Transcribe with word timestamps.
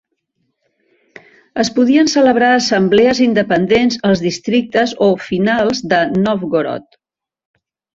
Es 1.63 1.69
podien 1.75 2.09
celebrar 2.15 2.49
assemblees 2.55 3.23
independents 3.29 4.03
als 4.11 4.27
districtes 4.29 4.99
o 5.11 5.15
"finals" 5.31 5.87
de 5.95 6.05
Nòvgorod. 6.29 7.03